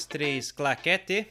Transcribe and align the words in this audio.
dois, 0.00 0.06
três, 0.06 0.52
claquete. 0.52 1.26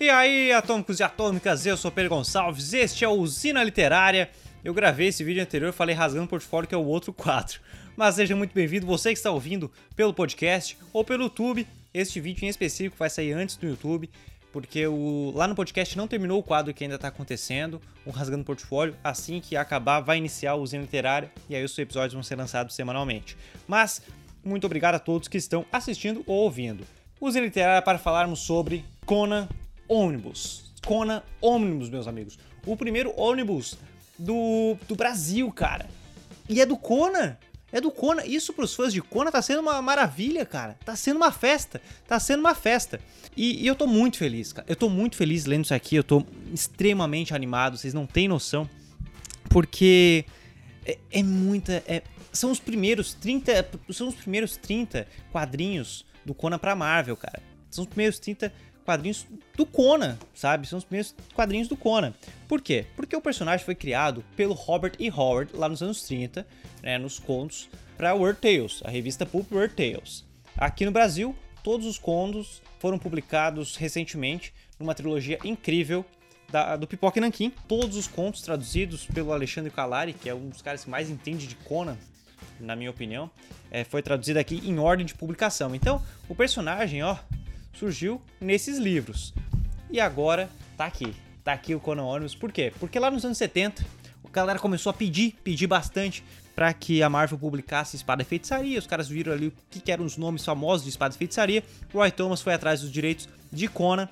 E 0.00 0.08
aí, 0.08 0.52
atômicos 0.52 1.00
e 1.00 1.02
atômicas, 1.02 1.66
eu 1.66 1.76
sou 1.76 1.90
Pedro 1.90 2.10
Gonçalves, 2.10 2.72
este 2.72 3.04
é 3.04 3.08
o 3.08 3.12
Usina 3.12 3.62
Literária. 3.62 4.30
Eu 4.64 4.72
gravei 4.72 5.08
esse 5.08 5.24
vídeo 5.24 5.42
anterior, 5.42 5.72
falei 5.72 5.94
rasgando 5.94 6.26
o 6.26 6.28
portfólio, 6.28 6.68
que 6.68 6.74
é 6.74 6.78
o 6.78 6.84
outro 6.84 7.12
quadro. 7.12 7.60
Mas 7.96 8.14
seja 8.14 8.36
muito 8.36 8.54
bem-vindo, 8.54 8.86
você 8.86 9.10
que 9.10 9.18
está 9.18 9.30
ouvindo 9.30 9.70
pelo 9.96 10.14
podcast 10.14 10.78
ou 10.92 11.04
pelo 11.04 11.24
YouTube. 11.24 11.66
Este 11.92 12.20
vídeo 12.20 12.44
em 12.44 12.48
específico 12.48 12.96
vai 12.96 13.10
sair 13.10 13.32
antes 13.32 13.56
do 13.56 13.66
YouTube, 13.66 14.08
porque 14.52 14.86
o, 14.86 15.32
lá 15.34 15.48
no 15.48 15.54
podcast 15.54 15.96
não 15.96 16.06
terminou 16.06 16.38
o 16.38 16.42
quadro 16.42 16.72
que 16.72 16.84
ainda 16.84 16.96
está 16.96 17.08
acontecendo, 17.08 17.80
o 18.06 18.10
Rasgando 18.10 18.44
Portfólio. 18.44 18.94
Assim 19.02 19.40
que 19.40 19.56
acabar, 19.56 20.00
vai 20.00 20.18
iniciar 20.18 20.54
o 20.54 20.62
Usina 20.62 20.82
Literária 20.82 21.32
e 21.48 21.56
aí 21.56 21.64
os 21.64 21.76
episódios 21.76 22.14
vão 22.14 22.22
ser 22.22 22.36
lançados 22.36 22.74
semanalmente. 22.74 23.36
Mas, 23.66 24.02
muito 24.44 24.64
obrigado 24.64 24.94
a 24.94 25.00
todos 25.00 25.28
que 25.28 25.38
estão 25.38 25.66
assistindo 25.72 26.22
ou 26.26 26.44
ouvindo. 26.44 26.84
Usina 27.20 27.46
Literária 27.46 27.82
para 27.82 27.98
falarmos 27.98 28.40
sobre 28.40 28.84
Conan 29.04 29.48
ônibus. 29.88 30.68
Kona 30.84 31.24
ônibus, 31.40 31.88
meus 31.88 32.06
amigos. 32.06 32.38
O 32.64 32.76
primeiro 32.76 33.12
ônibus 33.16 33.76
do, 34.18 34.76
do 34.86 34.94
Brasil, 34.94 35.50
cara. 35.50 35.88
E 36.48 36.60
é 36.60 36.66
do 36.66 36.76
Kona. 36.76 37.38
É 37.72 37.80
do 37.80 37.90
Kona. 37.90 38.24
Isso 38.24 38.52
pros 38.52 38.74
fãs 38.74 38.92
de 38.92 39.02
Kona 39.02 39.32
tá 39.32 39.42
sendo 39.42 39.60
uma 39.60 39.80
maravilha, 39.82 40.46
cara. 40.46 40.78
Tá 40.84 40.94
sendo 40.94 41.16
uma 41.16 41.32
festa. 41.32 41.80
Tá 42.06 42.20
sendo 42.20 42.40
uma 42.40 42.54
festa. 42.54 43.00
E, 43.36 43.62
e, 43.62 43.66
eu 43.66 43.74
tô 43.74 43.86
muito 43.86 44.18
feliz, 44.18 44.52
cara. 44.52 44.66
Eu 44.68 44.76
tô 44.76 44.88
muito 44.88 45.16
feliz 45.16 45.46
lendo 45.46 45.64
isso 45.64 45.74
aqui. 45.74 45.96
Eu 45.96 46.04
tô 46.04 46.24
extremamente 46.52 47.34
animado. 47.34 47.76
Vocês 47.76 47.92
não 47.92 48.06
têm 48.06 48.28
noção. 48.28 48.68
Porque 49.48 50.24
é, 50.86 50.98
é 51.10 51.22
muita. 51.22 51.82
É, 51.86 52.02
são 52.32 52.50
os 52.50 52.60
primeiros 52.60 53.14
30. 53.14 53.68
São 53.90 54.08
os 54.08 54.14
primeiros 54.14 54.56
30 54.56 55.06
quadrinhos 55.32 56.06
do 56.28 56.34
Kona 56.34 56.58
pra 56.58 56.76
Marvel, 56.76 57.16
cara. 57.16 57.42
São 57.70 57.82
os 57.82 57.88
primeiros 57.88 58.18
30 58.18 58.52
quadrinhos 58.84 59.26
do 59.56 59.66
Conan, 59.66 60.18
sabe? 60.34 60.68
São 60.68 60.78
os 60.78 60.84
primeiros 60.84 61.14
quadrinhos 61.34 61.68
do 61.68 61.76
Conan. 61.76 62.14
Por 62.46 62.60
quê? 62.60 62.86
Porque 62.94 63.16
o 63.16 63.20
personagem 63.20 63.64
foi 63.64 63.74
criado 63.74 64.22
pelo 64.36 64.54
Robert 64.54 64.92
E. 64.98 65.10
Howard 65.10 65.52
lá 65.54 65.68
nos 65.68 65.82
anos 65.82 66.02
30, 66.02 66.46
né, 66.82 66.98
nos 66.98 67.18
contos, 67.18 67.68
para 67.96 68.14
Weird 68.14 68.40
Tales, 68.40 68.80
a 68.84 68.90
revista 68.90 69.26
Pulp 69.26 69.50
Weird 69.52 69.74
Tales. 69.74 70.24
Aqui 70.56 70.84
no 70.84 70.92
Brasil, 70.92 71.34
todos 71.62 71.86
os 71.86 71.98
contos 71.98 72.62
foram 72.78 72.98
publicados 72.98 73.76
recentemente 73.76 74.54
numa 74.78 74.94
trilogia 74.94 75.38
incrível 75.44 76.04
da, 76.50 76.76
do 76.76 76.86
Pipoca 76.86 77.18
e 77.18 77.20
Nankin. 77.20 77.52
Todos 77.66 77.96
os 77.96 78.06
contos 78.06 78.42
traduzidos 78.42 79.06
pelo 79.06 79.32
Alexandre 79.32 79.70
Calari, 79.70 80.12
que 80.12 80.28
é 80.28 80.34
um 80.34 80.48
dos 80.48 80.62
caras 80.62 80.84
que 80.84 80.90
mais 80.90 81.10
entende 81.10 81.46
de 81.46 81.56
Conan, 81.56 81.96
na 82.60 82.74
minha 82.74 82.90
opinião, 82.90 83.30
é, 83.70 83.84
foi 83.84 84.02
traduzido 84.02 84.38
aqui 84.38 84.62
em 84.64 84.78
ordem 84.78 85.06
de 85.06 85.14
publicação. 85.14 85.74
Então, 85.74 86.02
o 86.28 86.34
personagem, 86.34 87.02
ó, 87.02 87.16
surgiu 87.72 88.20
nesses 88.40 88.78
livros. 88.78 89.32
E 89.90 90.00
agora 90.00 90.50
tá 90.76 90.86
aqui. 90.86 91.14
Tá 91.44 91.52
aqui 91.52 91.74
o 91.74 91.80
Conan 91.80 92.04
Ônibus. 92.04 92.34
Por 92.34 92.52
quê? 92.52 92.72
Porque 92.78 92.98
lá 92.98 93.10
nos 93.10 93.24
anos 93.24 93.38
70, 93.38 93.84
a 94.24 94.30
galera 94.30 94.58
começou 94.58 94.90
a 94.90 94.92
pedir, 94.92 95.34
pedir 95.42 95.66
bastante 95.66 96.22
para 96.54 96.72
que 96.74 97.02
a 97.02 97.08
Marvel 97.08 97.38
publicasse 97.38 97.96
Espada 97.96 98.22
e 98.22 98.24
Feitiçaria. 98.24 98.78
Os 98.78 98.86
caras 98.86 99.08
viram 99.08 99.32
ali 99.32 99.46
o 99.46 99.52
que, 99.70 99.80
que 99.80 99.92
eram 99.92 100.04
os 100.04 100.16
nomes 100.16 100.44
famosos 100.44 100.84
de 100.84 100.90
Espada 100.90 101.14
e 101.14 101.18
Feitiçaria. 101.18 101.62
Roy 101.92 102.10
Thomas 102.10 102.42
foi 102.42 102.52
atrás 102.52 102.80
dos 102.80 102.90
direitos 102.90 103.28
de 103.52 103.68
Conan. 103.68 104.08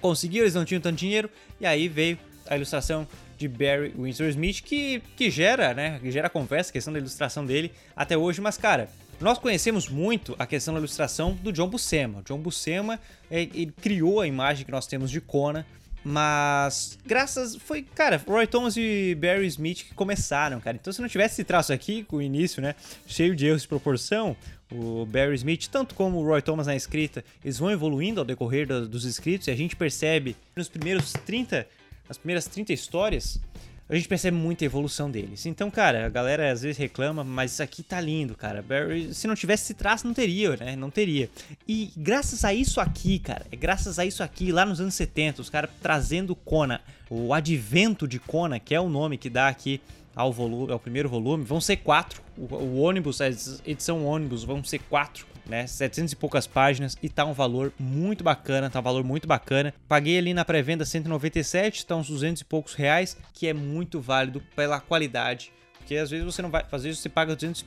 Conseguiu, 0.00 0.44
eles 0.44 0.54
não 0.54 0.64
tinham 0.64 0.80
tanto 0.80 0.96
dinheiro. 0.96 1.28
E 1.60 1.66
aí 1.66 1.86
veio 1.86 2.18
a 2.48 2.56
ilustração 2.56 3.06
de 3.38 3.48
Barry 3.48 3.94
Windsor 3.96 4.28
Smith, 4.28 4.62
que, 4.62 5.00
que 5.16 5.30
gera, 5.30 5.72
né? 5.72 5.98
Que 6.00 6.10
gera 6.10 6.28
conversa, 6.28 6.70
a 6.70 6.72
questão 6.72 6.92
da 6.92 6.98
ilustração 6.98 7.46
dele 7.46 7.72
até 7.96 8.18
hoje. 8.18 8.40
Mas, 8.40 8.58
cara, 8.58 8.90
nós 9.20 9.38
conhecemos 9.38 9.88
muito 9.88 10.34
a 10.38 10.46
questão 10.46 10.74
da 10.74 10.80
ilustração 10.80 11.34
do 11.34 11.52
John 11.52 11.68
Buscema. 11.68 12.22
John 12.26 12.38
Buscema 12.38 13.00
é, 13.30 13.42
ele 13.42 13.72
criou 13.80 14.20
a 14.20 14.26
imagem 14.26 14.64
que 14.64 14.70
nós 14.70 14.86
temos 14.86 15.10
de 15.10 15.20
Conan, 15.20 15.64
mas 16.04 16.98
graças 17.04 17.56
foi, 17.56 17.82
cara, 17.82 18.22
Roy 18.26 18.46
Thomas 18.46 18.76
e 18.76 19.16
Barry 19.20 19.46
Smith 19.46 19.84
que 19.84 19.94
começaram, 19.94 20.60
cara. 20.60 20.76
Então 20.80 20.92
se 20.92 21.00
não 21.00 21.08
tivesse 21.08 21.34
esse 21.34 21.44
traço 21.44 21.72
aqui 21.72 22.04
com 22.04 22.16
o 22.16 22.22
início, 22.22 22.62
né, 22.62 22.74
cheio 23.06 23.34
de 23.34 23.46
erros 23.46 23.62
de 23.62 23.68
proporção, 23.68 24.36
o 24.70 25.04
Barry 25.06 25.34
Smith, 25.34 25.66
tanto 25.68 25.94
como 25.94 26.18
o 26.18 26.24
Roy 26.24 26.40
Thomas 26.40 26.66
na 26.66 26.76
escrita, 26.76 27.24
eles 27.42 27.58
vão 27.58 27.70
evoluindo 27.70 28.20
ao 28.20 28.24
decorrer 28.24 28.66
dos 28.66 29.04
escritos 29.04 29.48
e 29.48 29.50
a 29.50 29.56
gente 29.56 29.74
percebe 29.74 30.36
nos 30.54 30.68
primeiros 30.68 31.12
30, 31.12 31.66
nas 32.08 32.16
primeiras 32.18 32.46
30 32.46 32.72
histórias, 32.72 33.40
a 33.88 33.94
gente 33.94 34.06
percebe 34.06 34.36
muita 34.36 34.64
evolução 34.64 35.10
deles. 35.10 35.46
Então, 35.46 35.70
cara, 35.70 36.04
a 36.04 36.08
galera 36.10 36.52
às 36.52 36.60
vezes 36.60 36.76
reclama, 36.76 37.24
mas 37.24 37.52
isso 37.52 37.62
aqui 37.62 37.82
tá 37.82 37.98
lindo, 38.00 38.34
cara. 38.34 38.60
Barry, 38.60 39.14
se 39.14 39.26
não 39.26 39.34
tivesse 39.34 39.64
esse 39.64 39.74
traço, 39.74 40.06
não 40.06 40.12
teria, 40.12 40.56
né? 40.56 40.76
Não 40.76 40.90
teria. 40.90 41.30
E 41.66 41.90
graças 41.96 42.44
a 42.44 42.52
isso 42.52 42.80
aqui, 42.80 43.18
cara, 43.18 43.46
é 43.50 43.56
graças 43.56 43.98
a 43.98 44.04
isso 44.04 44.22
aqui, 44.22 44.52
lá 44.52 44.66
nos 44.66 44.80
anos 44.80 44.94
70, 44.94 45.40
os 45.40 45.48
caras 45.48 45.70
trazendo 45.80 46.36
Kona, 46.36 46.82
o 47.08 47.32
advento 47.32 48.06
de 48.06 48.18
Kona, 48.18 48.60
que 48.60 48.74
é 48.74 48.80
o 48.80 48.90
nome 48.90 49.16
que 49.16 49.30
dá 49.30 49.48
aqui 49.48 49.80
ao 50.14 50.32
volume, 50.32 50.72
ao 50.72 50.78
primeiro 50.78 51.08
volume, 51.08 51.44
vão 51.44 51.60
ser 51.60 51.76
quatro. 51.76 52.20
O, 52.36 52.54
o 52.54 52.80
ônibus, 52.80 53.22
a 53.22 53.28
edição 53.28 54.04
ônibus, 54.04 54.44
vão 54.44 54.62
ser 54.62 54.80
quatro 54.80 55.26
né? 55.48 55.66
700 55.66 56.12
e 56.12 56.16
poucas 56.16 56.46
páginas 56.46 56.96
e 57.02 57.08
tá 57.08 57.24
um 57.24 57.32
valor 57.32 57.72
muito 57.78 58.22
bacana, 58.22 58.68
tá 58.68 58.80
um 58.80 58.82
valor 58.82 59.02
muito 59.02 59.26
bacana. 59.26 59.74
Paguei 59.88 60.18
ali 60.18 60.34
na 60.34 60.44
pré-venda 60.44 60.84
197, 60.84 61.86
tá 61.86 61.96
uns 61.96 62.08
200 62.08 62.42
e 62.42 62.44
poucos 62.44 62.74
reais, 62.74 63.16
que 63.32 63.46
é 63.46 63.54
muito 63.54 64.00
válido 64.00 64.42
pela 64.54 64.80
qualidade, 64.80 65.52
porque 65.78 65.96
às 65.96 66.10
vezes 66.10 66.24
você 66.24 66.42
não 66.42 66.50
vai, 66.50 66.64
às 66.70 66.82
vezes 66.82 67.00
você 67.00 67.08
paga 67.08 67.34
200 67.34 67.64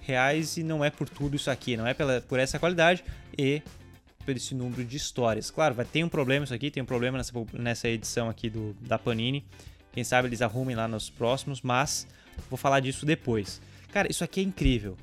reais 0.00 0.56
e 0.56 0.62
não 0.62 0.84
é 0.84 0.90
por 0.90 1.08
tudo 1.08 1.34
isso 1.34 1.50
aqui, 1.50 1.76
não 1.76 1.86
é 1.86 1.92
pela, 1.92 2.20
por 2.20 2.38
essa 2.38 2.58
qualidade 2.58 3.02
e 3.36 3.62
por 4.24 4.36
esse 4.36 4.54
número 4.54 4.84
de 4.84 4.96
histórias. 4.96 5.50
Claro, 5.50 5.74
vai 5.74 5.84
ter 5.84 6.04
um 6.04 6.08
problema 6.08 6.44
isso 6.44 6.54
aqui, 6.54 6.70
tem 6.70 6.82
um 6.82 6.86
problema 6.86 7.18
nessa, 7.18 7.32
nessa 7.52 7.88
edição 7.88 8.28
aqui 8.28 8.48
do, 8.48 8.74
da 8.80 8.98
Panini. 8.98 9.44
Quem 9.92 10.02
sabe 10.02 10.28
eles 10.28 10.42
arrumem 10.42 10.74
lá 10.74 10.88
nos 10.88 11.10
próximos, 11.10 11.62
mas 11.62 12.06
vou 12.50 12.56
falar 12.56 12.80
disso 12.80 13.06
depois. 13.06 13.60
Cara, 13.92 14.10
isso 14.10 14.24
aqui 14.24 14.40
é 14.40 14.42
incrível. 14.42 14.96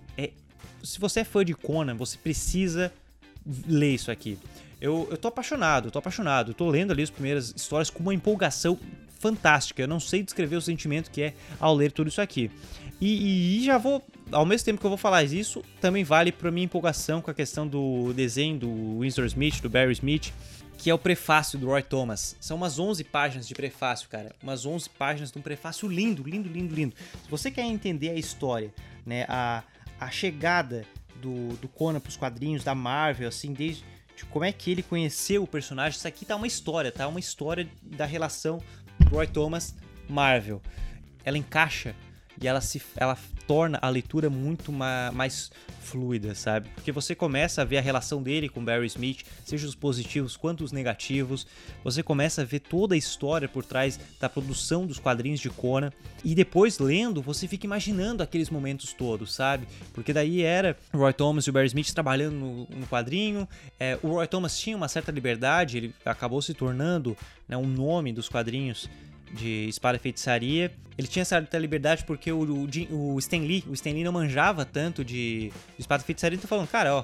Se 0.83 0.99
você 0.99 1.21
é 1.21 1.23
fã 1.23 1.43
de 1.43 1.53
Conan, 1.53 1.95
você 1.95 2.17
precisa 2.17 2.91
ler 3.67 3.93
isso 3.93 4.11
aqui. 4.11 4.37
Eu, 4.79 5.07
eu 5.11 5.17
tô 5.17 5.27
apaixonado, 5.27 5.87
eu 5.87 5.91
tô 5.91 5.99
apaixonado. 5.99 6.51
Eu 6.51 6.55
tô 6.55 6.69
lendo 6.69 6.91
ali 6.91 7.03
as 7.03 7.09
primeiras 7.09 7.53
histórias 7.55 7.89
com 7.89 7.99
uma 7.99 8.13
empolgação 8.13 8.79
fantástica. 9.19 9.83
Eu 9.83 9.87
não 9.87 9.99
sei 9.99 10.23
descrever 10.23 10.55
o 10.55 10.61
sentimento 10.61 11.11
que 11.11 11.21
é 11.21 11.33
ao 11.59 11.75
ler 11.75 11.91
tudo 11.91 12.07
isso 12.07 12.21
aqui. 12.21 12.49
E, 12.99 13.59
e 13.59 13.63
já 13.63 13.77
vou, 13.77 14.03
ao 14.31 14.45
mesmo 14.45 14.65
tempo 14.65 14.79
que 14.79 14.85
eu 14.85 14.89
vou 14.89 14.97
falar 14.97 15.23
isso, 15.23 15.63
também 15.79 16.03
vale 16.03 16.31
para 16.31 16.51
minha 16.51 16.65
empolgação 16.65 17.21
com 17.21 17.29
a 17.29 17.33
questão 17.33 17.67
do 17.67 18.11
desenho 18.13 18.57
do 18.57 18.99
Winsor 18.99 19.25
Smith, 19.25 19.61
do 19.61 19.69
Barry 19.69 19.93
Smith, 19.93 20.31
que 20.77 20.89
é 20.89 20.93
o 20.93 20.97
prefácio 20.97 21.59
do 21.59 21.67
Roy 21.67 21.83
Thomas. 21.83 22.35
São 22.39 22.57
umas 22.57 22.79
11 22.79 23.03
páginas 23.03 23.47
de 23.47 23.53
prefácio, 23.53 24.09
cara. 24.09 24.35
Umas 24.41 24.65
11 24.65 24.89
páginas 24.89 25.31
de 25.31 25.37
um 25.37 25.41
prefácio 25.41 25.87
lindo, 25.87 26.23
lindo, 26.23 26.49
lindo, 26.49 26.73
lindo. 26.73 26.95
Se 27.23 27.29
você 27.29 27.51
quer 27.51 27.65
entender 27.65 28.09
a 28.09 28.15
história, 28.15 28.73
né, 29.05 29.25
a, 29.29 29.63
a 30.01 30.09
chegada 30.09 30.83
do, 31.17 31.55
do 31.57 31.67
Conan 31.67 31.99
pros 31.99 32.17
quadrinhos, 32.17 32.63
da 32.63 32.73
Marvel, 32.73 33.29
assim, 33.29 33.53
desde 33.53 33.85
de 34.15 34.25
como 34.25 34.43
é 34.43 34.51
que 34.51 34.71
ele 34.71 34.83
conheceu 34.83 35.43
o 35.43 35.47
personagem. 35.47 35.97
Isso 35.97 36.07
aqui 36.07 36.25
tá 36.25 36.35
uma 36.35 36.47
história, 36.47 36.91
tá? 36.91 37.07
Uma 37.07 37.19
história 37.19 37.69
da 37.81 38.05
relação 38.05 38.59
Roy 39.09 39.27
Thomas 39.27 39.75
Marvel. 40.09 40.61
Ela 41.23 41.37
encaixa 41.37 41.95
e 42.41 42.47
ela 42.47 42.59
se 42.59 42.81
ela 42.97 43.17
torna 43.47 43.77
a 43.81 43.89
leitura 43.89 44.29
muito 44.29 44.71
ma, 44.71 45.11
mais 45.13 45.51
fluida, 45.81 46.33
sabe? 46.33 46.69
Porque 46.69 46.91
você 46.91 47.13
começa 47.13 47.61
a 47.61 47.65
ver 47.65 47.77
a 47.77 47.81
relação 47.81 48.23
dele 48.23 48.47
com 48.47 48.63
Barry 48.63 48.87
Smith, 48.87 49.23
seja 49.43 49.67
os 49.67 49.75
positivos 49.75 50.37
quanto 50.37 50.63
os 50.63 50.71
negativos. 50.71 51.45
Você 51.83 52.01
começa 52.01 52.41
a 52.41 52.45
ver 52.45 52.59
toda 52.59 52.95
a 52.95 52.97
história 52.97 53.49
por 53.49 53.65
trás 53.65 53.99
da 54.19 54.29
produção 54.29 54.87
dos 54.87 54.99
quadrinhos 54.99 55.39
de 55.39 55.49
Conan 55.49 55.91
e 56.23 56.33
depois 56.33 56.79
lendo, 56.79 57.21
você 57.21 57.47
fica 57.47 57.65
imaginando 57.65 58.23
aqueles 58.23 58.49
momentos 58.49 58.93
todos, 58.93 59.33
sabe? 59.33 59.67
Porque 59.93 60.13
daí 60.13 60.41
era 60.41 60.77
Roy 60.93 61.13
Thomas 61.13 61.45
e 61.45 61.49
o 61.49 61.53
Barry 61.53 61.67
Smith 61.67 61.93
trabalhando 61.93 62.35
no, 62.35 62.67
no 62.69 62.87
quadrinho. 62.87 63.47
É, 63.79 63.99
o 64.01 64.09
Roy 64.13 64.27
Thomas 64.27 64.57
tinha 64.57 64.77
uma 64.77 64.87
certa 64.87 65.11
liberdade, 65.11 65.77
ele 65.77 65.95
acabou 66.05 66.41
se 66.41 66.53
tornando 66.53 67.17
né, 67.47 67.57
um 67.57 67.67
nome 67.67 68.13
dos 68.13 68.29
quadrinhos 68.29 68.89
de 69.33 69.67
espada 69.67 69.97
e 69.97 69.99
feitiçaria. 69.99 70.71
Ele 70.97 71.07
tinha 71.07 71.25
certa 71.25 71.57
liberdade 71.57 72.03
porque 72.05 72.31
o, 72.31 72.39
o, 72.39 73.13
o 73.15 73.19
Stan 73.19 73.37
Lee, 73.37 73.63
o 73.67 73.73
Stan 73.73 73.91
Lee 73.91 74.03
não 74.03 74.11
manjava 74.11 74.65
tanto 74.65 75.03
de, 75.03 75.49
de 75.49 75.79
espada 75.79 76.03
e 76.03 76.05
feitiçaria, 76.05 76.35
então 76.35 76.47
falando, 76.47 76.67
cara, 76.67 76.95
ó, 76.95 77.03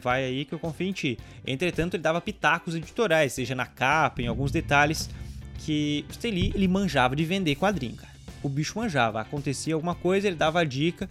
vai 0.00 0.24
aí 0.24 0.44
que 0.44 0.52
eu 0.52 0.58
confio 0.58 0.86
em 0.86 0.92
ti. 0.92 1.18
Entretanto, 1.46 1.94
ele 1.94 2.02
dava 2.02 2.20
pitacos 2.20 2.74
editorais, 2.74 3.32
seja 3.32 3.54
na 3.54 3.66
capa, 3.66 4.22
em 4.22 4.26
alguns 4.26 4.50
detalhes, 4.50 5.10
que 5.58 6.04
o 6.08 6.12
Stan 6.12 6.28
Lee, 6.28 6.52
ele 6.54 6.68
manjava 6.68 7.14
de 7.14 7.24
vender 7.24 7.54
quadrinho, 7.56 7.96
cara. 7.96 8.14
O 8.42 8.48
bicho 8.48 8.78
manjava, 8.78 9.20
acontecia 9.20 9.74
alguma 9.74 9.94
coisa, 9.94 10.26
ele 10.26 10.36
dava 10.36 10.60
a 10.60 10.64
dica, 10.64 11.08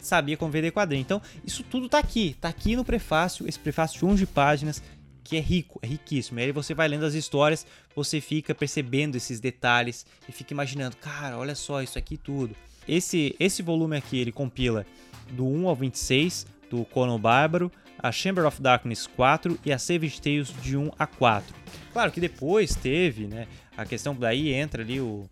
sabia 0.00 0.36
como 0.36 0.50
vender 0.50 0.72
quadrinho. 0.72 1.02
Então, 1.02 1.22
isso 1.44 1.62
tudo 1.62 1.88
tá 1.88 1.98
aqui, 1.98 2.36
tá 2.40 2.48
aqui 2.48 2.76
no 2.76 2.84
prefácio, 2.84 3.48
esse 3.48 3.58
prefácio 3.58 3.98
de 3.98 4.04
11 4.04 4.26
páginas, 4.26 4.82
que 5.24 5.36
é 5.36 5.40
rico, 5.40 5.80
é 5.82 5.86
riquíssimo. 5.86 6.38
E 6.38 6.44
aí 6.44 6.52
você 6.52 6.74
vai 6.74 6.86
lendo 6.86 7.06
as 7.06 7.14
histórias, 7.14 7.66
você 7.96 8.20
fica 8.20 8.54
percebendo 8.54 9.16
esses 9.16 9.40
detalhes 9.40 10.06
e 10.28 10.32
fica 10.32 10.52
imaginando, 10.52 10.96
cara, 10.96 11.38
olha 11.38 11.54
só 11.54 11.82
isso 11.82 11.98
aqui 11.98 12.16
tudo. 12.16 12.54
Esse 12.86 13.34
esse 13.40 13.62
volume 13.62 13.96
aqui, 13.96 14.18
ele 14.18 14.30
compila 14.30 14.86
do 15.30 15.46
1 15.46 15.68
ao 15.68 15.74
26 15.74 16.46
do 16.70 16.84
Conan 16.84 17.18
Bárbaro, 17.18 17.72
a 17.98 18.12
Chamber 18.12 18.44
of 18.44 18.60
Darkness 18.60 19.06
4 19.06 19.58
e 19.64 19.72
a 19.72 19.78
Savage 19.78 20.20
Tales 20.20 20.54
de 20.62 20.76
1 20.76 20.90
a 20.98 21.06
4. 21.06 21.54
Claro 21.92 22.12
que 22.12 22.20
depois 22.20 22.74
teve, 22.74 23.26
né, 23.26 23.46
a 23.76 23.86
questão 23.86 24.14
daí 24.14 24.52
entra 24.52 24.82
ali 24.82 25.00
o, 25.00 25.28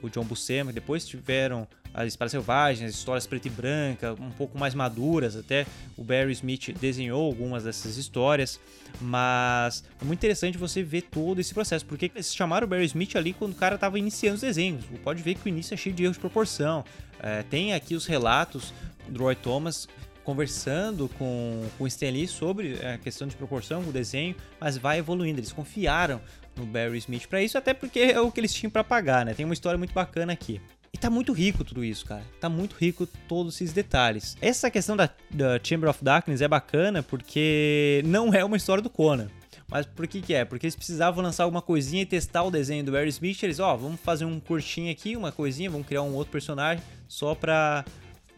o 0.00 0.08
John 0.08 0.24
Buscema, 0.24 0.72
depois 0.72 1.06
tiveram 1.06 1.66
as 1.94 2.08
Espadas 2.08 2.32
Selvagens, 2.32 2.90
as 2.90 2.96
histórias 2.96 3.26
preta 3.26 3.48
e 3.48 3.50
branca, 3.50 4.14
um 4.14 4.30
pouco 4.30 4.58
mais 4.58 4.74
maduras, 4.74 5.36
até 5.36 5.66
o 5.96 6.02
Barry 6.02 6.32
Smith 6.32 6.74
desenhou 6.78 7.24
algumas 7.24 7.64
dessas 7.64 7.96
histórias, 7.96 8.58
mas 9.00 9.84
é 10.00 10.04
muito 10.04 10.18
interessante 10.18 10.56
você 10.56 10.82
ver 10.82 11.02
todo 11.02 11.40
esse 11.40 11.52
processo, 11.52 11.84
porque 11.86 12.10
eles 12.14 12.34
chamaram 12.34 12.66
o 12.66 12.68
Barry 12.68 12.86
Smith 12.86 13.16
ali 13.16 13.32
quando 13.32 13.52
o 13.52 13.56
cara 13.56 13.74
estava 13.74 13.98
iniciando 13.98 14.36
os 14.36 14.40
desenhos, 14.40 14.84
pode 15.02 15.22
ver 15.22 15.34
que 15.34 15.46
o 15.46 15.48
início 15.48 15.74
é 15.74 15.76
cheio 15.76 15.94
de 15.94 16.04
erros 16.04 16.16
de 16.16 16.20
proporção, 16.20 16.84
é, 17.20 17.42
tem 17.42 17.74
aqui 17.74 17.94
os 17.94 18.06
relatos 18.06 18.72
do 19.08 19.22
Roy 19.22 19.34
Thomas 19.34 19.88
conversando 20.24 21.08
com, 21.18 21.66
com 21.76 21.84
o 21.84 21.86
Stan 21.86 22.10
Lee 22.10 22.28
sobre 22.28 22.78
a 22.86 22.96
questão 22.98 23.26
de 23.26 23.36
proporção, 23.36 23.80
o 23.82 23.92
desenho, 23.92 24.36
mas 24.60 24.78
vai 24.78 24.98
evoluindo, 24.98 25.40
eles 25.40 25.52
confiaram 25.52 26.20
no 26.56 26.64
Barry 26.64 26.98
Smith 26.98 27.26
para 27.26 27.42
isso, 27.42 27.58
até 27.58 27.74
porque 27.74 27.98
é 28.00 28.20
o 28.20 28.30
que 28.30 28.40
eles 28.40 28.54
tinham 28.54 28.70
para 28.70 28.84
pagar, 28.84 29.24
né? 29.24 29.34
Tem 29.34 29.44
uma 29.44 29.54
história 29.54 29.78
muito 29.78 29.92
bacana 29.92 30.32
aqui. 30.32 30.60
E 30.94 30.98
tá 30.98 31.08
muito 31.08 31.32
rico 31.32 31.64
tudo 31.64 31.82
isso, 31.82 32.04
cara. 32.04 32.22
Tá 32.38 32.50
muito 32.50 32.76
rico 32.76 33.06
todos 33.26 33.54
esses 33.54 33.72
detalhes. 33.72 34.36
Essa 34.42 34.70
questão 34.70 34.94
da, 34.94 35.08
da 35.30 35.58
Chamber 35.62 35.88
of 35.88 36.04
Darkness 36.04 36.42
é 36.42 36.48
bacana 36.48 37.02
porque 37.02 38.02
não 38.04 38.34
é 38.34 38.44
uma 38.44 38.58
história 38.58 38.82
do 38.82 38.90
Conan. 38.90 39.28
Mas 39.66 39.86
por 39.86 40.06
que 40.06 40.20
que 40.20 40.34
é? 40.34 40.44
Porque 40.44 40.66
eles 40.66 40.76
precisavam 40.76 41.24
lançar 41.24 41.44
alguma 41.44 41.62
coisinha 41.62 42.02
e 42.02 42.06
testar 42.06 42.42
o 42.42 42.50
desenho 42.50 42.84
do 42.84 42.92
Barry 42.92 43.08
Smith. 43.08 43.42
Eles, 43.42 43.58
ó, 43.58 43.72
oh, 43.72 43.78
vamos 43.78 44.00
fazer 44.00 44.26
um 44.26 44.38
curtinho 44.38 44.92
aqui, 44.92 45.16
uma 45.16 45.32
coisinha, 45.32 45.70
vamos 45.70 45.86
criar 45.86 46.02
um 46.02 46.14
outro 46.14 46.30
personagem 46.30 46.84
só 47.08 47.34
pra, 47.34 47.86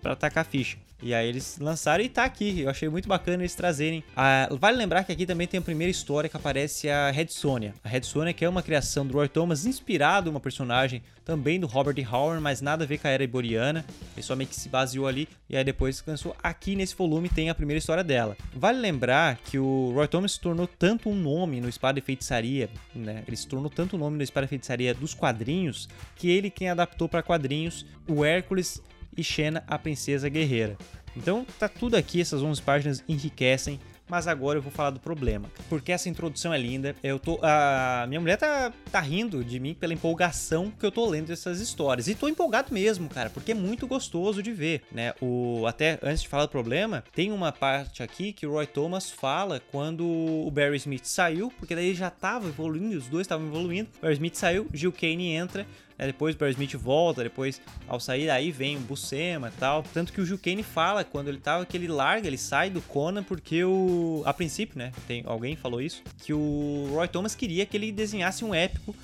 pra 0.00 0.15
tacar 0.15 0.45
ficha. 0.45 0.79
E 1.05 1.12
aí 1.12 1.29
eles 1.29 1.59
lançaram 1.61 2.03
e 2.03 2.09
tá 2.09 2.25
aqui. 2.25 2.61
Eu 2.61 2.71
achei 2.71 2.89
muito 2.89 3.06
bacana 3.06 3.43
eles 3.43 3.55
trazerem. 3.55 4.03
Ah, 4.17 4.49
vale 4.59 4.79
lembrar 4.79 5.05
que 5.05 5.12
aqui 5.12 5.27
também 5.27 5.47
tem 5.47 5.59
a 5.59 5.62
primeira 5.62 5.91
história 5.91 6.31
que 6.31 6.37
aparece 6.37 6.89
a 6.89 7.11
Red 7.11 7.29
Sonja. 7.29 7.75
A 7.85 7.89
Red 7.91 8.05
Sonja 8.05 8.33
que 8.33 8.43
é 8.43 8.49
uma 8.49 8.62
criação 8.62 9.06
do 9.06 9.12
Roy 9.12 9.29
Thomas, 9.29 9.67
inspirado 9.67 10.29
em 10.29 10.31
uma 10.31 10.41
personagem 10.41 11.03
também 11.23 11.61
do 11.61 11.67
Robert. 11.67 11.95
Howard, 12.11 12.41
mas 12.43 12.62
nada 12.62 12.85
a 12.85 12.87
ver 12.87 12.97
com 12.97 13.06
a 13.06 13.11
era 13.11 13.23
iboriana. 13.23 13.85
Ele 14.17 14.23
só 14.23 14.35
meio 14.35 14.49
que 14.49 14.56
se 14.56 14.71
baseou 14.71 15.06
ali 15.06 15.29
e 15.47 15.59
aí 15.59 15.62
depois 15.62 16.03
lançou. 16.06 16.35
Aqui 16.43 16.75
nesse 16.75 16.97
volume 16.97 17.29
tem 17.29 17.50
a 17.50 17.55
primeira 17.55 17.79
história 17.79 18.03
dela. 18.03 18.35
Vale 18.55 18.79
lembrar 18.79 19.37
que 19.45 19.59
o 19.59 19.93
Roy 19.95 20.09
Thomas 20.09 20.33
se 20.33 20.41
tornou 20.41 20.67
tanto 20.67 21.11
um 21.11 21.15
nome 21.15 21.61
no 21.61 21.69
Espada 21.69 21.99
e 21.99 22.03
Feitiçaria, 22.03 22.71
né? 22.95 23.23
Ele 23.29 23.37
se 23.37 23.47
tornou 23.47 23.69
tanto 23.69 23.97
um 23.97 23.99
nome 23.99 24.17
no 24.17 24.23
Espada 24.23 24.47
e 24.47 24.49
Feitiçaria 24.49 24.95
dos 24.95 25.12
quadrinhos 25.12 25.87
que 26.17 26.31
ele 26.31 26.49
quem 26.49 26.71
adaptou 26.71 27.11
para 27.11 27.23
quadrinhos 27.23 27.85
o 28.09 28.25
Hércules 28.25 28.83
e 29.16 29.22
Xena, 29.22 29.62
a 29.66 29.78
princesa 29.78 30.28
guerreira. 30.28 30.76
Então 31.16 31.46
tá 31.58 31.69
tudo 31.69 31.96
aqui, 31.96 32.20
essas 32.20 32.43
11 32.43 32.61
páginas 32.62 33.05
enriquecem, 33.08 33.78
mas 34.08 34.26
agora 34.26 34.58
eu 34.58 34.62
vou 34.62 34.70
falar 34.70 34.90
do 34.90 35.00
problema. 35.00 35.50
Porque 35.69 35.93
essa 35.93 36.08
introdução 36.08 36.52
é 36.52 36.58
linda, 36.58 36.94
eu 37.02 37.19
tô 37.19 37.38
a 37.43 38.05
minha 38.08 38.20
mulher 38.20 38.37
tá, 38.37 38.72
tá 38.90 39.00
rindo 39.00 39.43
de 39.43 39.58
mim 39.58 39.75
pela 39.75 39.94
empolgação 39.94 40.70
que 40.70 40.84
eu 40.84 40.93
tô 40.93 41.08
lendo 41.08 41.32
essas 41.32 41.61
histórias. 41.61 42.08
E 42.08 42.14
tô 42.14 42.28
empolgado 42.28 42.72
mesmo, 42.72 43.08
cara, 43.08 43.31
porque 43.31 43.52
é 43.52 43.55
muito 43.55 43.87
gostoso 43.87 44.43
de 44.43 44.52
ver, 44.52 44.82
né? 44.93 45.14
O 45.20 45.66
até 45.66 45.99
antes 46.02 46.22
de 46.22 46.28
falar 46.28 46.46
do 46.46 46.50
problema, 46.50 47.02
tem 47.14 47.32
uma 47.32 47.52
parte 47.52 48.02
aqui 48.02 48.32
que 48.32 48.46
o 48.46 48.52
Roy 48.52 48.66
Thomas 48.66 49.11
fala 49.11 49.61
quando 49.70 50.06
o 50.06 50.50
Barry 50.50 50.76
Smith 50.76 51.05
saiu, 51.06 51.52
porque 51.58 51.75
daí 51.75 51.94
já 51.94 52.11
tava 52.11 52.49
evoluindo, 52.49 52.96
os 52.96 53.08
dois 53.08 53.25
estavam 53.25 53.46
evoluindo. 53.46 53.88
Barry 54.02 54.14
Smith 54.14 54.34
saiu, 54.34 54.66
Gil 54.72 54.93
Kane 54.93 55.31
entra, 55.31 55.66
né? 55.99 56.06
Depois 56.06 56.35
o 56.35 56.38
Barry 56.38 56.52
Smith 56.52 56.75
volta, 56.75 57.23
depois 57.23 57.61
ao 57.88 58.00
sair 58.00 58.31
aí 58.31 58.50
vem 58.50 58.76
o 58.76 58.81
Buscema 58.81 59.49
e 59.49 59.58
tal. 59.58 59.82
Tanto 59.82 60.12
que 60.12 60.20
o 60.20 60.26
Gil 60.26 60.38
Kane 60.38 60.62
fala 60.62 61.05
quando 61.05 61.29
ele 61.29 61.38
tava 61.38 61.64
que 61.67 61.76
ele 61.76 61.88
larga, 61.88 62.26
ele 62.26 62.38
sai 62.38 62.70
do 62.70 62.81
Conan 62.82 63.23
porque 63.23 63.64
o. 63.64 64.23
A 64.25 64.32
princípio, 64.32 64.79
né? 64.79 64.93
Tem, 65.06 65.23
alguém 65.26 65.56
falou 65.56 65.81
isso. 65.81 66.02
Que 66.19 66.32
o 66.32 66.88
Roy 66.93 67.08
Thomas 67.08 67.35
queria 67.35 67.67
que 67.67 67.76
ele 67.76 67.93
desenhasse 67.93 68.44
um 68.44 68.55
épico 68.55 68.94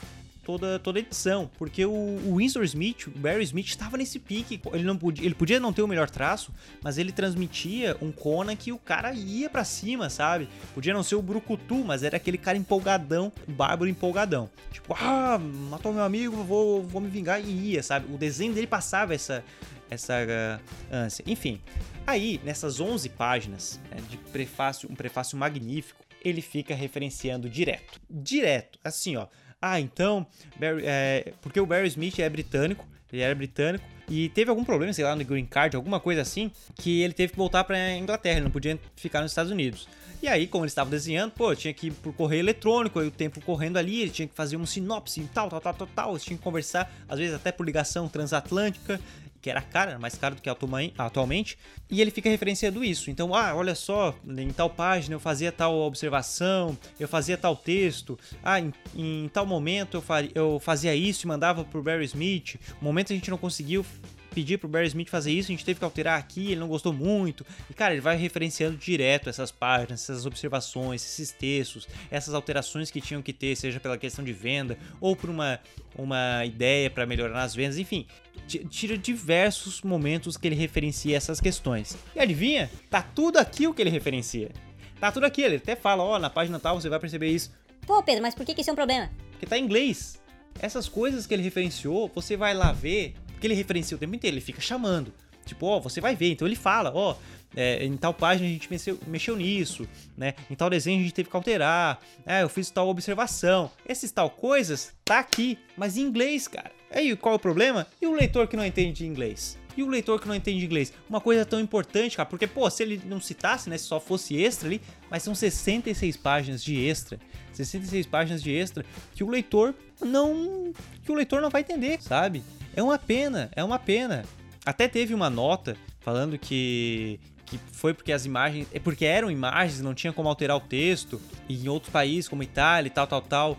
toda, 0.44 0.78
toda 0.78 0.98
edição. 0.98 1.50
Porque 1.58 1.84
o, 1.84 1.90
o 1.90 2.36
Winsor 2.36 2.64
Smith, 2.64 3.06
o 3.06 3.18
Barry 3.18 3.44
Smith, 3.44 3.66
estava 3.66 3.96
nesse 3.96 4.18
pique. 4.18 4.60
Ele, 4.72 4.84
não 4.84 4.96
podia, 4.96 5.24
ele 5.24 5.34
podia 5.34 5.60
não 5.60 5.72
ter 5.72 5.82
o 5.82 5.88
melhor 5.88 6.10
traço, 6.10 6.52
mas 6.82 6.98
ele 6.98 7.12
transmitia 7.12 7.96
um 8.00 8.10
Conan 8.12 8.56
que 8.56 8.72
o 8.72 8.78
cara 8.78 9.12
ia 9.12 9.48
para 9.48 9.64
cima, 9.64 10.10
sabe? 10.10 10.48
Podia 10.74 10.94
não 10.94 11.02
ser 11.02 11.14
o 11.14 11.22
Brucutu, 11.22 11.84
mas 11.84 12.02
era 12.02 12.16
aquele 12.16 12.38
cara 12.38 12.56
empolgadão, 12.58 13.32
bárbaro 13.48 13.88
empolgadão. 13.88 14.50
Tipo, 14.72 14.94
ah, 14.98 15.38
matou 15.38 15.92
meu 15.92 16.04
amigo, 16.04 16.42
vou, 16.44 16.82
vou 16.82 17.00
me 17.00 17.08
vingar 17.08 17.40
e 17.40 17.72
ia, 17.72 17.82
sabe? 17.82 18.12
O 18.12 18.18
desenho 18.18 18.52
dele 18.52 18.66
passava 18.66 19.14
essa, 19.14 19.44
essa 19.90 20.14
uh, 20.14 20.94
ânsia. 20.94 21.24
Enfim, 21.26 21.60
aí 22.06 22.40
nessas 22.44 22.80
11 22.80 23.08
páginas 23.10 23.80
né, 23.90 23.98
de 24.08 24.16
prefácio, 24.16 24.90
um 24.90 24.94
prefácio 24.94 25.36
magnífico, 25.36 26.00
ele 26.22 26.42
fica 26.42 26.74
referenciando 26.74 27.48
direto. 27.48 28.00
Direto, 28.08 28.78
assim, 28.84 29.16
ó. 29.16 29.26
Ah, 29.60 29.78
então, 29.78 30.26
Barry, 30.58 30.82
é, 30.86 31.32
porque 31.42 31.60
o 31.60 31.66
Barry 31.66 31.88
Smith 31.88 32.18
é 32.18 32.28
britânico, 32.28 32.86
ele 33.12 33.22
era 33.22 33.34
britânico, 33.34 33.84
e 34.08 34.28
teve 34.30 34.50
algum 34.50 34.64
problema, 34.64 34.92
sei 34.92 35.04
lá, 35.04 35.14
no 35.14 35.24
Green 35.24 35.44
Card, 35.44 35.76
alguma 35.76 36.00
coisa 36.00 36.22
assim, 36.22 36.50
que 36.76 37.02
ele 37.02 37.12
teve 37.12 37.32
que 37.32 37.38
voltar 37.38 37.62
pra 37.64 37.94
Inglaterra, 37.94 38.36
ele 38.36 38.44
não 38.44 38.50
podia 38.50 38.78
ficar 38.96 39.20
nos 39.20 39.30
Estados 39.30 39.52
Unidos. 39.52 39.86
E 40.22 40.28
aí, 40.28 40.46
como 40.46 40.64
ele 40.64 40.68
estava 40.68 40.90
desenhando, 40.90 41.32
pô, 41.32 41.54
tinha 41.54 41.72
que 41.72 41.86
ir 41.86 41.92
por 41.92 42.12
correio 42.12 42.40
eletrônico, 42.40 42.98
aí 42.98 43.06
o 43.06 43.10
tempo 43.10 43.40
correndo 43.40 43.76
ali, 43.76 44.02
ele 44.02 44.10
tinha 44.10 44.26
que 44.26 44.34
fazer 44.34 44.56
um 44.56 44.66
sinopse 44.66 45.20
e 45.20 45.24
tal, 45.24 45.48
tal, 45.48 45.60
tal, 45.60 45.74
tal, 45.74 45.86
tal, 45.94 46.10
eles 46.10 46.24
tinham 46.24 46.38
que 46.38 46.44
conversar, 46.44 46.92
às 47.08 47.18
vezes 47.18 47.34
até 47.34 47.52
por 47.52 47.64
ligação 47.64 48.08
transatlântica, 48.08 49.00
que 49.40 49.50
era 49.50 49.62
caro, 49.62 49.90
era 49.90 49.98
mais 49.98 50.14
caro 50.14 50.34
do 50.34 50.42
que 50.42 50.50
atualmente, 50.98 51.58
e 51.90 52.00
ele 52.00 52.10
fica 52.10 52.28
referenciando 52.28 52.84
isso. 52.84 53.10
Então, 53.10 53.34
ah, 53.34 53.54
olha 53.54 53.74
só, 53.74 54.14
em 54.26 54.50
tal 54.50 54.68
página 54.68 55.14
eu 55.14 55.20
fazia 55.20 55.50
tal 55.50 55.74
observação, 55.74 56.76
eu 56.98 57.08
fazia 57.08 57.36
tal 57.36 57.56
texto, 57.56 58.18
ah, 58.42 58.60
em, 58.60 58.72
em 58.94 59.28
tal 59.32 59.46
momento 59.46 59.96
eu, 59.96 60.30
eu 60.34 60.60
fazia 60.60 60.94
isso 60.94 61.26
e 61.26 61.28
mandava 61.28 61.64
pro 61.64 61.82
Barry 61.82 62.04
Smith, 62.04 62.56
o 62.80 62.84
momento 62.84 63.12
a 63.12 63.16
gente 63.16 63.30
não 63.30 63.38
conseguiu 63.38 63.84
pedir 64.30 64.58
pro 64.58 64.68
Barry 64.68 64.86
Smith 64.86 65.08
fazer 65.08 65.32
isso, 65.32 65.50
a 65.50 65.54
gente 65.54 65.64
teve 65.64 65.78
que 65.78 65.84
alterar 65.84 66.18
aqui, 66.18 66.52
ele 66.52 66.60
não 66.60 66.68
gostou 66.68 66.92
muito. 66.92 67.44
E 67.68 67.74
cara, 67.74 67.92
ele 67.92 68.00
vai 68.00 68.16
referenciando 68.16 68.76
direto 68.76 69.28
essas 69.28 69.50
páginas, 69.50 70.02
essas 70.02 70.26
observações, 70.26 71.04
esses 71.04 71.32
textos, 71.32 71.86
essas 72.10 72.34
alterações 72.34 72.90
que 72.90 73.00
tinham 73.00 73.20
que 73.20 73.32
ter, 73.32 73.56
seja 73.56 73.80
pela 73.80 73.98
questão 73.98 74.24
de 74.24 74.32
venda 74.32 74.78
ou 75.00 75.14
por 75.14 75.28
uma, 75.28 75.60
uma 75.96 76.44
ideia 76.44 76.88
para 76.90 77.04
melhorar 77.06 77.34
nas 77.34 77.54
vendas, 77.54 77.78
enfim. 77.78 78.06
Tira 78.46 78.96
diversos 78.96 79.82
momentos 79.82 80.36
que 80.36 80.48
ele 80.48 80.56
referencia 80.56 81.16
essas 81.16 81.40
questões. 81.40 81.96
E 82.14 82.20
adivinha? 82.20 82.70
Tá 82.88 83.02
tudo 83.02 83.38
aqui 83.38 83.66
o 83.66 83.74
que 83.74 83.82
ele 83.82 83.90
referencia. 83.90 84.50
Tá 84.98 85.10
tudo 85.10 85.24
aqui, 85.24 85.42
ele 85.42 85.56
até 85.56 85.74
fala, 85.74 86.02
ó, 86.02 86.16
oh, 86.16 86.18
na 86.18 86.28
página 86.28 86.58
tal 86.58 86.80
você 86.80 86.88
vai 86.88 86.98
perceber 86.98 87.28
isso. 87.28 87.52
Pô, 87.86 88.02
Pedro, 88.02 88.22
mas 88.22 88.34
por 88.34 88.44
que, 88.44 88.54
que 88.54 88.60
isso 88.60 88.70
é 88.70 88.72
um 88.72 88.76
problema? 88.76 89.10
Porque 89.30 89.46
tá 89.46 89.58
em 89.58 89.64
inglês. 89.64 90.20
Essas 90.60 90.88
coisas 90.88 91.26
que 91.26 91.32
ele 91.32 91.42
referenciou, 91.42 92.10
você 92.14 92.36
vai 92.36 92.52
lá 92.52 92.72
ver 92.72 93.14
porque 93.40 93.46
ele 93.46 93.54
referencia 93.54 93.96
o 93.96 93.98
tempo 93.98 94.14
inteiro, 94.14 94.34
ele 94.36 94.42
fica 94.42 94.60
chamando. 94.60 95.10
Tipo, 95.46 95.64
ó, 95.64 95.78
oh, 95.78 95.80
você 95.80 95.98
vai 95.98 96.14
ver. 96.14 96.32
Então 96.32 96.46
ele 96.46 96.54
fala, 96.54 96.92
ó, 96.94 97.12
oh, 97.12 97.16
é, 97.56 97.82
em 97.82 97.96
tal 97.96 98.12
página 98.12 98.46
a 98.46 98.52
gente 98.52 98.70
mexeu, 98.70 98.98
mexeu, 99.06 99.34
nisso, 99.34 99.88
né? 100.14 100.34
Em 100.50 100.54
tal 100.54 100.68
desenho 100.68 101.00
a 101.00 101.02
gente 101.02 101.14
teve 101.14 101.30
que 101.30 101.34
alterar. 101.34 101.98
É, 102.26 102.42
eu 102.42 102.50
fiz 102.50 102.70
tal 102.70 102.86
observação. 102.86 103.70
Esses 103.88 104.12
tal 104.12 104.28
coisas 104.28 104.92
tá 105.06 105.18
aqui, 105.18 105.58
mas 105.74 105.96
em 105.96 106.02
inglês, 106.02 106.46
cara. 106.46 106.70
Aí 106.90 107.16
qual 107.16 107.32
é 107.32 107.36
o 107.36 107.40
problema? 107.40 107.86
E 108.00 108.06
o 108.06 108.12
leitor 108.12 108.46
que 108.46 108.58
não 108.58 108.66
entende 108.66 109.06
inglês? 109.06 109.58
E 109.74 109.82
o 109.82 109.88
leitor 109.88 110.20
que 110.20 110.28
não 110.28 110.34
entende 110.34 110.62
inglês? 110.62 110.92
Uma 111.08 111.20
coisa 111.20 111.46
tão 111.46 111.58
importante, 111.58 112.16
cara, 112.16 112.28
porque, 112.28 112.46
pô, 112.46 112.68
se 112.68 112.82
ele 112.82 113.00
não 113.06 113.20
citasse, 113.20 113.70
né, 113.70 113.78
se 113.78 113.84
só 113.84 113.98
fosse 113.98 114.36
extra 114.36 114.68
ali, 114.68 114.82
mas 115.08 115.22
são 115.22 115.34
66 115.34 116.18
páginas 116.18 116.62
de 116.62 116.78
extra, 116.84 117.18
66 117.54 118.04
páginas 118.06 118.42
de 118.42 118.52
extra, 118.52 118.84
que 119.14 119.24
o 119.24 119.30
leitor 119.30 119.74
não. 119.98 120.72
que 121.02 121.10
o 121.10 121.14
leitor 121.14 121.40
não 121.40 121.48
vai 121.48 121.62
entender, 121.62 122.02
sabe? 122.02 122.42
É 122.74 122.82
uma 122.82 122.98
pena, 122.98 123.50
é 123.54 123.62
uma 123.64 123.78
pena. 123.78 124.24
Até 124.64 124.88
teve 124.88 125.14
uma 125.14 125.30
nota 125.30 125.76
falando 126.00 126.38
que 126.38 127.18
que 127.50 127.58
foi 127.72 127.92
porque 127.92 128.12
as 128.12 128.24
imagens, 128.24 128.68
é 128.72 128.78
porque 128.78 129.04
eram 129.04 129.28
imagens, 129.28 129.80
não 129.80 129.92
tinha 129.92 130.12
como 130.12 130.28
alterar 130.28 130.56
o 130.56 130.60
texto, 130.60 131.20
e 131.48 131.64
em 131.64 131.68
outros 131.68 131.92
países 131.92 132.28
como 132.28 132.44
Itália 132.44 132.86
e 132.86 132.90
tal, 132.90 133.08
tal, 133.08 133.20
tal, 133.20 133.58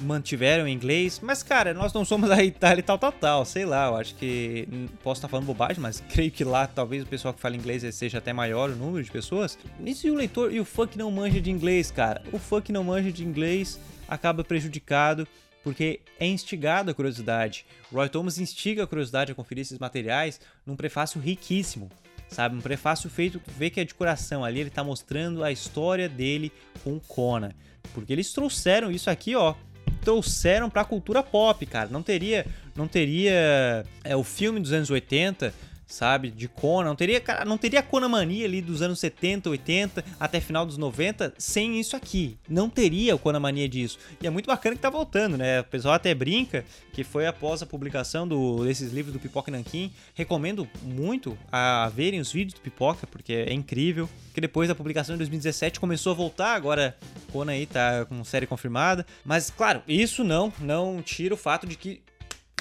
mantiveram 0.00 0.68
em 0.68 0.74
inglês. 0.74 1.20
Mas, 1.22 1.42
cara, 1.42 1.72
nós 1.72 1.92
não 1.92 2.04
somos 2.04 2.30
a 2.30 2.44
Itália 2.44 2.80
e 2.80 2.82
tal, 2.82 2.98
tal, 2.98 3.12
tal. 3.12 3.44
Sei 3.44 3.64
lá, 3.64 3.86
eu 3.86 3.96
acho 3.96 4.14
que. 4.16 4.68
Posso 5.02 5.18
estar 5.18 5.28
falando 5.28 5.46
bobagem, 5.46 5.80
mas 5.80 6.02
creio 6.12 6.30
que 6.30 6.44
lá 6.44 6.66
talvez 6.66 7.02
o 7.02 7.06
pessoal 7.06 7.32
que 7.32 7.40
fala 7.40 7.56
inglês 7.56 7.82
seja 7.94 8.18
até 8.18 8.32
maior 8.32 8.70
o 8.70 8.76
número 8.76 9.02
de 9.02 9.10
pessoas. 9.10 9.58
Isso 9.84 10.06
e 10.06 10.10
o 10.10 10.14
leitor 10.14 10.52
e 10.52 10.60
o 10.60 10.66
que 10.86 10.98
não 10.98 11.10
manja 11.10 11.40
de 11.40 11.50
inglês, 11.50 11.90
cara. 11.90 12.22
O 12.32 12.60
que 12.60 12.72
não 12.72 12.84
manja 12.84 13.10
de 13.10 13.24
inglês 13.24 13.80
acaba 14.06 14.44
prejudicado 14.44 15.26
porque 15.62 16.00
é 16.18 16.26
instigado 16.26 16.90
a 16.90 16.94
curiosidade. 16.94 17.66
Roy 17.92 18.08
Thomas 18.08 18.38
instiga 18.38 18.84
a 18.84 18.86
curiosidade 18.86 19.32
a 19.32 19.34
conferir 19.34 19.62
esses 19.62 19.78
materiais 19.78 20.40
num 20.64 20.76
prefácio 20.76 21.20
riquíssimo, 21.20 21.90
sabe? 22.28 22.56
Um 22.56 22.60
prefácio 22.60 23.10
feito, 23.10 23.40
vê 23.56 23.70
que 23.70 23.80
é 23.80 23.84
de 23.84 23.94
coração 23.94 24.44
ali, 24.44 24.60
ele 24.60 24.68
está 24.68 24.82
mostrando 24.82 25.44
a 25.44 25.52
história 25.52 26.08
dele 26.08 26.52
com 26.82 26.98
Conan. 27.00 27.50
Porque 27.94 28.12
eles 28.12 28.32
trouxeram 28.32 28.90
isso 28.90 29.10
aqui, 29.10 29.34
ó, 29.34 29.54
trouxeram 30.02 30.70
para 30.70 30.82
a 30.82 30.84
cultura 30.84 31.22
pop, 31.22 31.64
cara. 31.66 31.88
Não 31.90 32.02
teria, 32.02 32.46
não 32.74 32.88
teria 32.88 33.84
é, 34.04 34.16
o 34.16 34.24
filme 34.24 34.60
dos 34.60 34.72
anos 34.72 34.90
80 34.90 35.52
sabe? 35.90 36.30
De 36.30 36.48
Conan. 36.48 36.88
Não 36.88 36.96
teria, 36.96 37.22
não 37.46 37.58
teria 37.58 37.80
a 37.80 37.82
Conamania 37.82 38.46
ali 38.46 38.62
dos 38.62 38.80
anos 38.80 39.00
70, 39.00 39.50
80 39.50 40.04
até 40.18 40.40
final 40.40 40.64
dos 40.64 40.78
90 40.78 41.34
sem 41.36 41.78
isso 41.78 41.96
aqui. 41.96 42.38
Não 42.48 42.70
teria 42.70 43.14
o 43.14 43.18
Conamania 43.18 43.68
disso. 43.68 43.98
E 44.22 44.26
é 44.26 44.30
muito 44.30 44.46
bacana 44.46 44.76
que 44.76 44.82
tá 44.82 44.90
voltando, 44.90 45.36
né? 45.36 45.60
O 45.60 45.64
pessoal 45.64 45.94
até 45.94 46.14
brinca 46.14 46.64
que 46.92 47.04
foi 47.04 47.26
após 47.26 47.62
a 47.62 47.66
publicação 47.66 48.26
do, 48.26 48.64
desses 48.64 48.92
livros 48.92 49.12
do 49.12 49.20
Pipoca 49.20 49.50
Nankin. 49.50 49.92
Recomendo 50.14 50.68
muito 50.82 51.36
a 51.50 51.90
verem 51.94 52.20
os 52.20 52.32
vídeos 52.32 52.54
do 52.54 52.60
Pipoca, 52.60 53.06
porque 53.06 53.32
é 53.32 53.52
incrível. 53.52 54.08
Que 54.32 54.40
depois 54.40 54.68
da 54.68 54.74
publicação 54.74 55.14
em 55.14 55.18
2017 55.18 55.80
começou 55.80 56.12
a 56.12 56.14
voltar, 56.14 56.54
agora 56.54 56.96
Conan 57.32 57.52
aí 57.52 57.66
tá 57.66 58.04
com 58.04 58.22
série 58.24 58.46
confirmada. 58.46 59.04
Mas, 59.24 59.50
claro, 59.50 59.82
isso 59.88 60.22
não, 60.22 60.52
não 60.60 61.02
tira 61.02 61.34
o 61.34 61.36
fato 61.36 61.66
de 61.66 61.76
que 61.76 62.02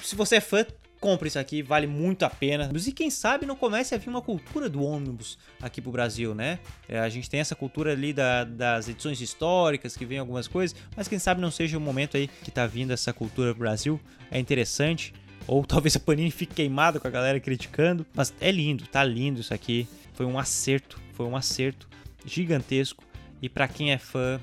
se 0.01 0.15
você 0.15 0.37
é 0.37 0.41
fã, 0.41 0.65
compre 0.99 1.27
isso 1.27 1.39
aqui, 1.39 1.61
vale 1.61 1.87
muito 1.87 2.23
a 2.23 2.29
pena. 2.29 2.69
E 2.73 2.91
quem 2.91 3.09
sabe 3.09 3.45
não 3.45 3.55
comece 3.55 3.95
a 3.95 3.97
vir 3.97 4.09
uma 4.09 4.21
cultura 4.21 4.69
do 4.69 4.83
ônibus 4.83 5.37
aqui 5.61 5.81
pro 5.81 5.91
Brasil, 5.91 6.35
né? 6.35 6.59
É, 6.87 6.99
a 6.99 7.09
gente 7.09 7.29
tem 7.29 7.39
essa 7.39 7.55
cultura 7.55 7.93
ali 7.93 8.11
da, 8.13 8.43
das 8.43 8.87
edições 8.87 9.21
históricas, 9.21 9.95
que 9.95 10.05
vem 10.05 10.19
algumas 10.19 10.47
coisas, 10.47 10.75
mas 10.95 11.07
quem 11.07 11.19
sabe 11.19 11.41
não 11.41 11.51
seja 11.51 11.77
o 11.77 11.81
momento 11.81 12.17
aí 12.17 12.27
que 12.27 12.51
tá 12.51 12.67
vindo 12.67 12.91
essa 12.91 13.13
cultura 13.13 13.51
pro 13.51 13.61
Brasil. 13.61 13.99
É 14.29 14.39
interessante. 14.39 15.13
Ou 15.47 15.63
talvez 15.65 15.95
a 15.95 15.99
Panini 15.99 16.31
fique 16.31 16.53
queimada 16.53 16.99
com 16.99 17.07
a 17.07 17.11
galera 17.11 17.39
criticando. 17.39 18.05
Mas 18.13 18.33
é 18.39 18.51
lindo, 18.51 18.85
tá 18.87 19.03
lindo 19.03 19.39
isso 19.39 19.53
aqui. 19.53 19.87
Foi 20.13 20.25
um 20.25 20.37
acerto, 20.37 20.99
foi 21.13 21.25
um 21.25 21.35
acerto 21.35 21.87
gigantesco. 22.25 23.03
E 23.41 23.47
para 23.47 23.67
quem 23.69 23.93
é 23.93 23.97
fã, 23.97 24.39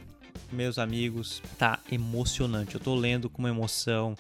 meus 0.51 0.79
amigos, 0.79 1.43
tá 1.59 1.79
emocionante. 1.93 2.75
Eu 2.75 2.81
tô 2.81 2.95
lendo 2.95 3.29
com 3.29 3.43
uma 3.43 3.51
emoção 3.51 4.17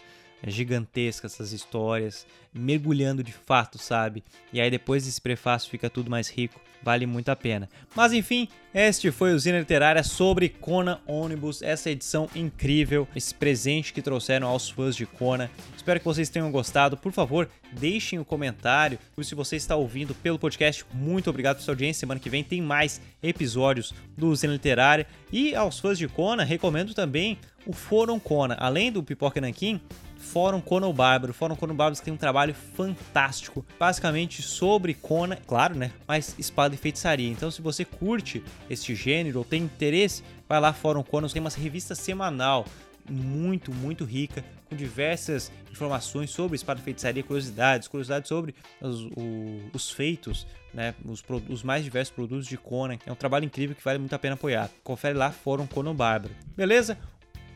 gigantesca 0.50 1.26
essas 1.26 1.52
histórias, 1.52 2.26
mergulhando 2.56 3.22
de 3.22 3.32
fato, 3.32 3.78
sabe? 3.78 4.22
E 4.52 4.60
aí 4.60 4.70
depois 4.70 5.04
desse 5.04 5.20
prefácio 5.20 5.70
fica 5.70 5.90
tudo 5.90 6.10
mais 6.10 6.28
rico, 6.28 6.60
vale 6.82 7.06
muito 7.06 7.28
a 7.30 7.36
pena. 7.36 7.68
Mas 7.94 8.12
enfim, 8.12 8.48
este 8.72 9.10
foi 9.10 9.34
o 9.34 9.38
Zina 9.38 9.58
Literária 9.58 10.04
sobre 10.04 10.48
Conan 10.48 11.00
Ônibus, 11.06 11.62
essa 11.62 11.90
edição 11.90 12.28
incrível, 12.34 13.08
esse 13.16 13.34
presente 13.34 13.92
que 13.92 14.00
trouxeram 14.00 14.46
aos 14.46 14.70
fãs 14.70 14.94
de 14.94 15.04
Conan. 15.04 15.50
Espero 15.76 15.98
que 15.98 16.06
vocês 16.06 16.28
tenham 16.28 16.50
gostado. 16.50 16.96
Por 16.96 17.12
favor, 17.12 17.48
deixem 17.72 18.18
o 18.18 18.22
um 18.22 18.24
comentário. 18.24 18.98
E 19.18 19.24
se 19.24 19.34
você 19.34 19.56
está 19.56 19.74
ouvindo 19.76 20.14
pelo 20.14 20.38
podcast, 20.38 20.84
muito 20.92 21.28
obrigado 21.30 21.56
pela 21.56 21.64
sua 21.64 21.72
audiência. 21.72 22.00
Semana 22.00 22.20
que 22.20 22.30
vem 22.30 22.44
tem 22.44 22.62
mais 22.62 23.00
episódios 23.22 23.94
do 24.16 24.34
Zina 24.34 24.52
Literária. 24.52 25.06
E 25.32 25.54
aos 25.54 25.80
fãs 25.80 25.98
de 25.98 26.06
Conan, 26.06 26.44
recomendo 26.44 26.94
também 26.94 27.38
o 27.66 27.72
Fórum 27.72 28.20
Conan. 28.20 28.56
Além 28.58 28.92
do 28.92 29.02
Pipoca 29.02 29.40
Nankin, 29.40 29.80
Fórum 30.18 30.60
Conan 30.60 30.88
o 30.88 30.92
Bárbaro. 30.92 31.32
Fórum 31.32 31.56
Conan 31.56 31.72
o 31.72 31.76
Bárbaro 31.76 32.02
tem 32.02 32.12
um 32.12 32.16
trabalho 32.46 32.54
fantástico, 32.54 33.66
basicamente 33.78 34.42
sobre 34.42 34.94
Conan, 34.94 35.36
claro, 35.46 35.74
né? 35.74 35.90
Mas 36.06 36.34
espada 36.38 36.74
e 36.74 36.78
feitiçaria. 36.78 37.28
Então, 37.28 37.50
se 37.50 37.60
você 37.60 37.84
curte 37.84 38.42
este 38.70 38.94
gênero 38.94 39.38
ou 39.38 39.44
tem 39.44 39.62
interesse, 39.62 40.22
vai 40.48 40.60
lá 40.60 40.72
Fórum 40.72 41.02
Conan, 41.02 41.28
tem 41.28 41.40
uma 41.40 41.50
revista 41.50 41.94
semanal 41.94 42.64
muito, 43.08 43.72
muito 43.72 44.04
rica, 44.04 44.44
com 44.68 44.74
diversas 44.74 45.52
informações 45.70 46.30
sobre 46.30 46.56
espada 46.56 46.80
e 46.80 46.82
feitiçaria, 46.82 47.22
curiosidades, 47.22 47.86
curiosidades 47.86 48.28
sobre 48.28 48.54
os, 48.80 49.02
o, 49.16 49.70
os 49.72 49.90
feitos, 49.90 50.46
né, 50.74 50.94
os, 51.04 51.22
os, 51.48 51.62
mais 51.62 51.84
diversos 51.84 52.14
produtos 52.14 52.46
de 52.46 52.56
Conan. 52.56 52.98
É 53.06 53.12
um 53.12 53.16
trabalho 53.16 53.44
incrível 53.44 53.76
que 53.76 53.84
vale 53.84 53.98
muito 53.98 54.14
a 54.14 54.18
pena 54.18 54.34
apoiar. 54.34 54.68
Confere 54.82 55.16
lá, 55.16 55.30
Fórum 55.30 55.66
Conan 55.66 55.94
Bárbaro. 55.94 56.34
Beleza? 56.56 56.98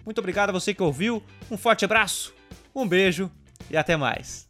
Muito 0.05 0.19
obrigado 0.19 0.51
a 0.51 0.53
você 0.53 0.73
que 0.73 0.83
ouviu, 0.83 1.23
um 1.51 1.57
forte 1.57 1.85
abraço 1.85 2.33
um 2.75 2.87
beijo 2.87 3.31
e 3.69 3.77
até 3.77 3.97
mais. 3.97 4.50